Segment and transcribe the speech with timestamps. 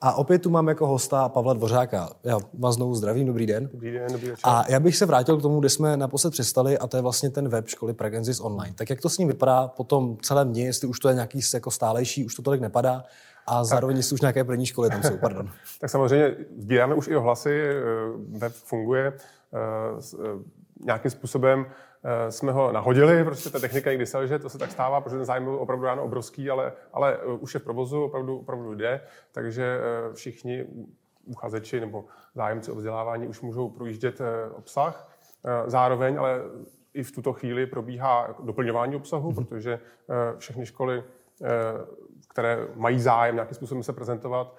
[0.00, 2.10] A opět tu mám jako hosta Pavla Dvořáka.
[2.24, 3.68] Já vás znovu zdravím, dobrý den.
[3.72, 4.40] Dobrý den, dobrý večer.
[4.44, 7.30] A já bych se vrátil k tomu, kde jsme naposled přestali, a to je vlastně
[7.30, 8.74] ten web školy Pregenzis Online.
[8.74, 11.40] Tak jak to s ním vypadá po tom celém dní, jestli už to je nějaký
[11.54, 13.04] jako stálejší, už to tolik nepadá,
[13.46, 15.50] a zároveň jestli už nějaké první školy tam jsou, pardon.
[15.80, 17.82] tak samozřejmě sbíráme už i ohlasy, eh,
[18.38, 19.58] web funguje eh,
[20.24, 20.28] eh,
[20.84, 21.66] nějakým způsobem
[22.28, 25.44] jsme ho nahodili, prostě ta technika někdy selže, to se tak stává, protože ten zájem
[25.44, 29.00] byl opravdu ráno obrovský, ale, ale eh, už je v provozu, opravdu, opravdu jde,
[29.32, 30.66] takže eh, všichni
[31.24, 34.20] uchazeči nebo zájemci o vzdělávání už můžou projíždět
[34.54, 35.12] obsah.
[35.66, 36.40] Zároveň ale
[36.94, 39.34] i v tuto chvíli probíhá doplňování obsahu, mhm.
[39.34, 39.80] protože
[40.38, 41.04] všechny školy
[42.28, 44.56] které mají zájem nějakým způsobem se prezentovat,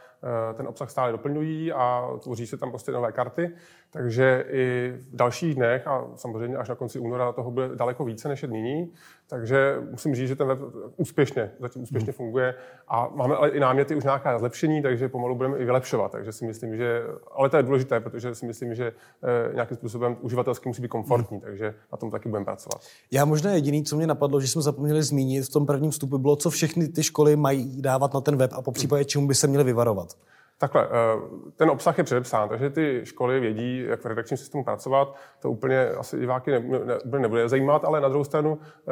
[0.54, 3.52] ten obsah stále doplňují a tvoří se tam prostě nové karty.
[3.92, 8.28] Takže i v dalších dnech a samozřejmě až na konci února toho bude daleko více
[8.28, 8.92] než je nyní.
[9.30, 10.60] Takže musím říct, že ten web
[10.98, 12.14] úspěšně, zatím úspěšně hmm.
[12.14, 12.56] funguje
[12.88, 16.12] a máme ale i náměty už nějaká zlepšení, takže pomalu budeme i vylepšovat.
[16.12, 17.02] Takže si myslím, že,
[17.36, 21.38] ale to je důležité, protože si myslím, že eh, nějakým způsobem uživatelsky musí být komfortní,
[21.38, 21.46] hmm.
[21.46, 22.82] takže na tom taky budeme pracovat.
[23.12, 26.36] Já možná jediný, co mě napadlo, že jsme zapomněli zmínit v tom prvním vstupu, bylo,
[26.36, 29.48] co všechny ty školy mají dávat na ten web a po případě čemu by se
[29.48, 30.18] měly vyvarovat.
[30.60, 35.16] Takhle, eh, ten obsah je předepsán, takže ty školy vědí, jak v redakčním systému pracovat.
[35.40, 36.60] To úplně asi diváky ne,
[37.06, 38.92] ne, nebude zajímat, ale na druhou stranu, eh,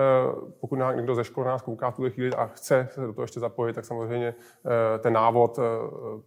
[0.59, 3.39] pokud někdo ze školy nás kouká v tuhle chvíli a chce se do toho ještě
[3.39, 4.35] zapojit, tak samozřejmě
[4.65, 5.59] eh, ten návod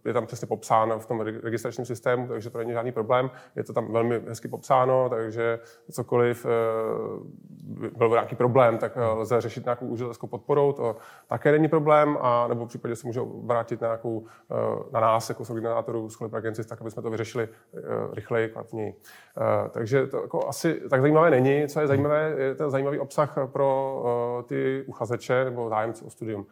[0.05, 3.31] je tam přesně popsán v tom registračním systému, takže to není žádný problém.
[3.55, 5.59] Je to tam velmi hezky popsáno, takže
[5.91, 6.45] cokoliv
[7.97, 10.95] byl nějaký problém, tak lze řešit nějakou uživatelskou podporou, to
[11.27, 14.25] také není problém, a nebo v případě se může vrátit nějakou,
[14.91, 18.93] na nás, jako koordinátorů školy Pragencis, tak aby jsme to vyřešili uh, rychleji, kvalitněji.
[18.93, 21.67] Uh, takže to jako asi tak zajímavé není.
[21.67, 24.03] Co je zajímavé, je ten zajímavý obsah pro
[24.47, 26.45] ty uchazeče nebo zájemce o studium.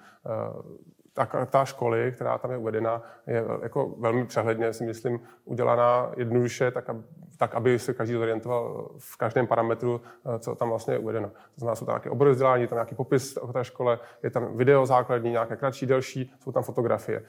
[1.18, 6.72] Ta, ta školy, která tam je uvedena, je jako velmi přehledně, si myslím, udělaná jednoduše,
[6.72, 6.90] tak,
[7.38, 10.02] tak, aby se každý zorientoval v každém parametru,
[10.40, 11.28] co tam vlastně je uvedeno.
[11.28, 14.30] To znamená, jsou tam nějaké obory vzdělání, je tam nějaký popis o té škole, je
[14.30, 17.24] tam video základní, nějaké kratší, delší, jsou tam fotografie.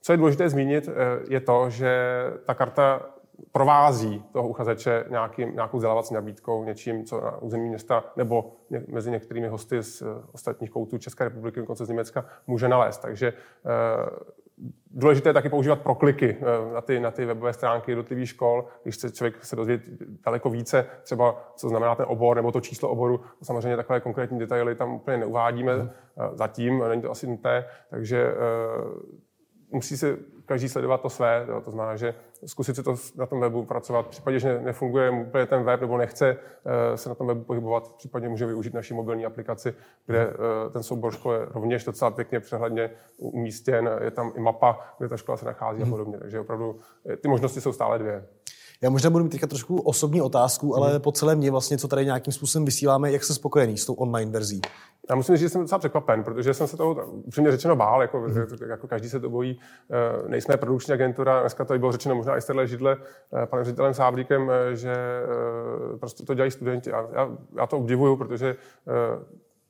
[0.00, 0.92] Co je důležité zmínit, eh,
[1.28, 3.00] je to, že ta karta
[3.52, 8.52] provází toho uchazeče nějakým, nějakou vzdělávací nabídkou, něčím, co na území města nebo
[8.88, 12.98] mezi některými hosty z eh, ostatních koutů České republiky, dokonce z Německa, může nalézt.
[12.98, 13.32] Takže
[13.66, 14.40] eh,
[14.90, 16.36] Důležité je taky používat prokliky
[16.74, 19.84] na ty, na ty webové stránky jednotlivých škol, když chce člověk se dozvědět
[20.26, 23.20] daleko více, třeba co znamená ten obor nebo to číslo oboru.
[23.42, 25.90] Samozřejmě takové konkrétní detaily tam úplně neuvádíme hmm.
[26.32, 28.34] zatím, není to asi nutné, takže
[29.72, 30.16] musí se
[30.46, 32.14] každý sledovat to své, jo, to znamená, že
[32.46, 34.06] zkusit si to na tom webu pracovat.
[34.06, 37.94] V případě, že nefunguje úplně ten web nebo nechce uh, se na tom webu pohybovat,
[37.96, 39.74] případně může využít naši mobilní aplikaci,
[40.06, 40.34] kde uh,
[40.72, 45.16] ten soubor školy je rovněž docela pěkně přehledně umístěn, je tam i mapa, kde ta
[45.16, 45.90] škola se nachází a mhm.
[45.90, 46.18] podobně.
[46.18, 48.26] Takže opravdu eh, ty možnosti jsou stále dvě.
[48.82, 51.00] Já možná budu mít teďka trošku osobní otázku, ale hmm.
[51.00, 54.30] po celém mě vlastně, co tady nějakým způsobem vysíláme, jak se spokojený s tou online
[54.30, 54.60] verzí?
[55.10, 58.20] Já musím říct, že jsem docela překvapen, protože jsem se toho upřímně řečeno bál, jako,
[58.20, 58.46] hmm.
[58.68, 59.60] jako každý se to bojí.
[59.90, 62.96] Eh, nejsme produkční agentura, dneska to bylo řečeno možná i z téhle židle
[63.42, 64.94] eh, panem ředitelem Sáblíkem, eh, že
[66.00, 66.92] prostě to dělají studenti.
[66.92, 68.56] A já, já to obdivuju, protože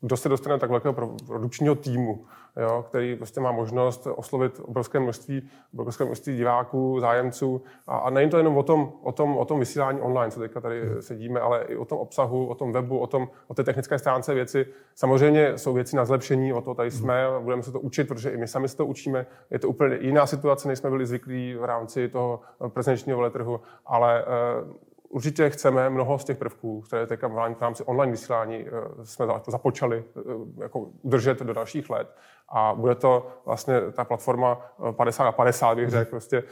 [0.01, 0.95] kdo se dostane tak velkého
[1.27, 2.25] produkčního týmu,
[2.57, 5.43] jo, který prostě má možnost oslovit obrovské množství,
[5.75, 7.63] obrovské množství diváků, zájemců.
[7.87, 10.61] A, a není to jenom o tom, o, tom, o tom vysílání online, co teďka
[10.61, 11.03] tady hmm.
[11.03, 14.35] sedíme, ale i o tom obsahu, o tom webu, o, tom, o té technické stránce
[14.35, 14.67] věci.
[14.95, 17.45] Samozřejmě jsou věci na zlepšení, o to tady jsme, hmm.
[17.45, 19.27] budeme se to učit, protože i my sami se to učíme.
[19.51, 24.25] Je to úplně jiná situace, než jsme byli zvyklí v rámci toho prezenčního veletrhu, ale
[24.25, 28.71] uh, Určitě chceme mnoho z těch prvků, které teďka v rámci online vysílání eh,
[29.05, 30.21] jsme započali eh,
[30.63, 32.17] jako udržet do dalších let.
[32.49, 36.43] A bude to vlastně ta platforma 50 eh, na 50, bych řekl, prostě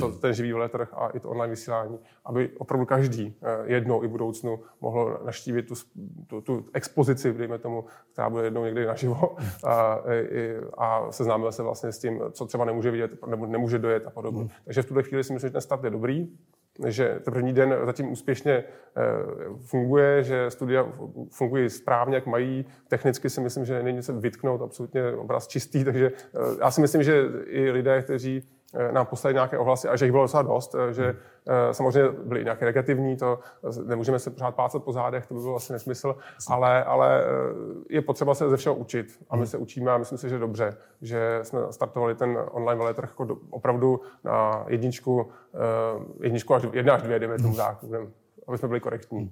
[0.00, 4.10] to, ten živý veletrh a i to online vysílání, aby opravdu každý jednou i v
[4.10, 5.74] budoucnu mohl naštívit tu,
[6.26, 9.98] tu, tu expozici, dejme tomu, která bude jednou někdy naživo a,
[10.78, 14.40] a seznámil se vlastně s tím, co třeba nemůže vidět nebo nemůže dojet a podobně.
[14.40, 14.50] Hmm.
[14.64, 16.28] Takže v tuhle chvíli si myslím, že ten start je dobrý
[16.86, 18.64] že ten první den zatím úspěšně eh,
[19.66, 20.92] funguje, že studia
[21.30, 22.64] fungují správně, jak mají.
[22.88, 27.02] Technicky si myslím, že není se vytknout absolutně obraz čistý, takže eh, já si myslím,
[27.02, 28.48] že i lidé, kteří
[28.92, 31.16] nám poslali nějaké ohlasy a že jich bylo docela dost, eh, že
[31.46, 33.38] eh, samozřejmě byly nějaké negativní, to
[33.84, 36.16] nemůžeme se pořád plácat po zádech, to by bylo asi nesmysl,
[36.48, 37.24] ale, ale
[37.90, 39.46] je potřeba se ze všeho učit a my hmm.
[39.46, 44.00] se učíme a myslím si, že dobře, že jsme startovali ten online veletrh jako opravdu
[44.24, 45.30] na jedničku,
[46.20, 47.78] jedničku až jedna až dvě, jdeme tomu tak,
[48.52, 49.30] aby jsme byli korektní.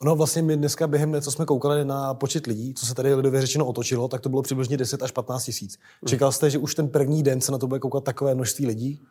[0.00, 3.40] Ono vlastně my dneska během, co jsme koukali na počet lidí, co se tady lidově
[3.40, 5.78] řečeno otočilo, tak to bylo přibližně 10 až 15 tisíc.
[6.06, 9.02] Čekal jste, že už ten první den se na to bude koukat takové množství lidí?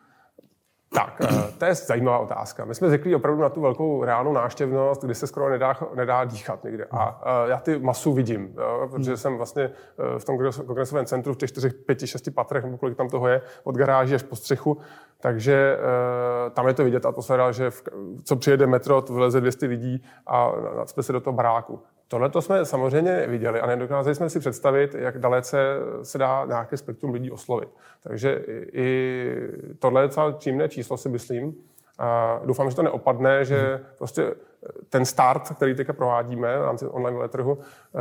[0.94, 2.64] Tak, eh, to je zajímavá otázka.
[2.64, 6.64] My jsme zvyklí opravdu na tu velkou reálnou náštěvnost, kdy se skoro nedá, nedá dýchat
[6.64, 6.86] někde.
[6.90, 11.34] A uh, já ty masu vidím, jo, protože jsem vlastně uh, v tom kongresovém centru
[11.34, 14.36] v těch čtyřech, pěti, šesti patrech, nebo kolik tam toho je, od garáže až po
[14.36, 14.78] střechu,
[15.20, 15.78] takže
[16.52, 17.82] tam je to vidět atmosféra, že v,
[18.24, 21.82] co přijede metro, to vyleze 200 lidí a nacpe se do toho baráku.
[22.08, 25.58] Tohle to jsme samozřejmě viděli a nedokázali jsme si představit, jak dalece
[26.02, 27.68] se dá nějaké spektrum lidí oslovit.
[28.02, 29.30] Takže i
[29.78, 30.38] tohle je docela
[30.68, 31.54] číslo, si myslím.
[31.98, 34.34] A doufám, že to neopadne, že prostě
[34.88, 37.98] ten start, který teďka provádíme v rámci online veletrhu, eh,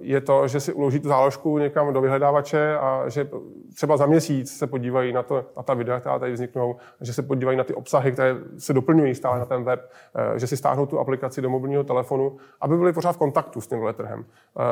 [0.00, 3.28] je to, že si uloží tu záložku někam do vyhledávače a že
[3.74, 7.22] třeba za měsíc se podívají na, to, na ta videa, která tady vzniknou, že se
[7.22, 10.86] podívají na ty obsahy, které se doplňují stále na ten web, eh, že si stáhnou
[10.86, 14.24] tu aplikaci do mobilního telefonu, aby byli pořád v kontaktu s tím veletrhem.
[14.24, 14.64] Eh,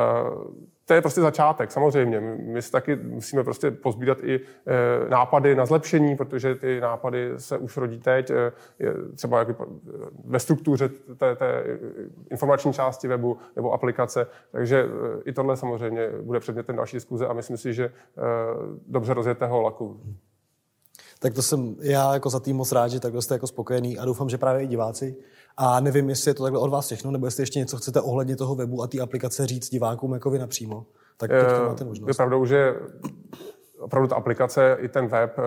[0.85, 2.21] to je prostě začátek, samozřejmě.
[2.21, 4.41] My si taky musíme prostě pozbírat i
[5.09, 8.33] nápady na zlepšení, protože ty nápady se už rodí teď,
[9.15, 9.47] třeba
[10.25, 10.91] ve struktuře
[11.23, 11.79] té, té
[12.31, 14.27] informační části webu nebo aplikace.
[14.53, 18.21] Takže eh, i tohle samozřejmě bude předmětem další diskuze a myslím si, že eh,
[18.87, 20.01] dobře rozjetého laku.
[21.19, 24.05] Tak to jsem já jako za tým moc rád, že takhle jste jako spokojený a
[24.05, 25.17] doufám, že právě i diváci.
[25.57, 28.37] A nevím, jestli je to takhle od vás všechno, nebo jestli ještě něco chcete ohledně
[28.37, 30.87] toho webu a té aplikace říct divákům jako vy napřímo.
[31.17, 32.09] Tak teď to máte možnost.
[32.09, 32.75] Je pravdou, že
[33.83, 35.43] opravdu ta aplikace i ten web eh,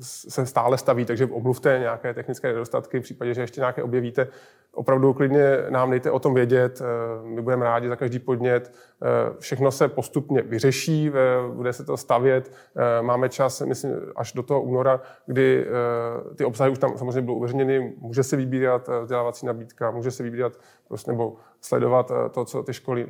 [0.00, 4.28] se stále staví, takže omluvte nějaké technické nedostatky, v případě, že ještě nějaké objevíte.
[4.74, 6.84] Opravdu klidně nám dejte o tom vědět, eh,
[7.28, 8.72] my budeme rádi za každý podnět.
[9.02, 9.06] Eh,
[9.38, 11.10] všechno se postupně vyřeší,
[11.52, 12.52] bude se to stavět.
[13.00, 15.66] Máme čas, myslím, až do toho února, kdy
[16.36, 20.52] ty obsahy už tam samozřejmě budou uveřejněny, může se vybírat vzdělávací nabídka, může se vybírat
[20.88, 23.06] prostě, nebo sledovat to, co ty školy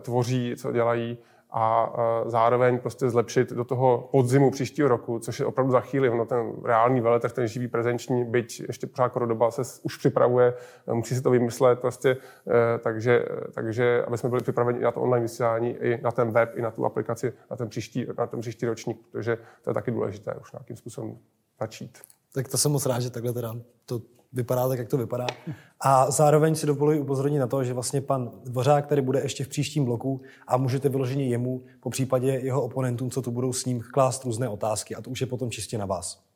[0.00, 1.18] tvoří, co dělají
[1.50, 1.92] a
[2.26, 6.10] zároveň prostě zlepšit do toho podzimu příštího roku, což je opravdu za chvíli.
[6.10, 10.54] No, ten reálný veletrh, ten živý prezenční, byť ještě pořád doba se už připravuje,
[10.92, 12.16] musí si to vymyslet prostě,
[12.48, 16.52] eh, takže, takže aby jsme byli připraveni na to online vysílání, i na ten web,
[16.56, 19.90] i na tu aplikaci, na ten příští, na ten příští ročník, protože to je taky
[19.90, 21.16] důležité už nějakým způsobem
[21.60, 21.98] začít.
[22.32, 23.54] Tak to jsem moc rád, že takhle teda
[23.86, 24.00] to
[24.32, 25.26] vypadá tak, jak to vypadá.
[25.80, 29.48] A zároveň si dovoluji upozornit na to, že vlastně pan Dvořák který bude ještě v
[29.48, 33.82] příštím bloku a můžete vyloženě jemu, po případě jeho oponentům, co tu budou s ním,
[33.92, 34.94] klást různé otázky.
[34.94, 36.27] A to už je potom čistě na vás.